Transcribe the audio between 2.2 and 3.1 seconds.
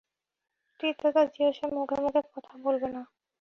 কথা বলবে না।